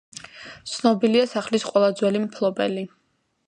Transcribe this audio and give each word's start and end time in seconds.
ცნობილია 0.71 1.27
სახლის 1.33 1.67
ყველა 1.73 1.91
ძველი 2.01 2.23
მფლობელი. 2.27 2.89